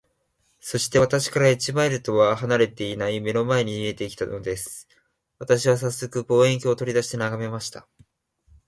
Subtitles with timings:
[0.59, 4.87] そして、私から一マイルとは離れていない眼の前に見えて来たのです。
[5.37, 7.87] 私はさっそく、望遠鏡を取り出して眺めました。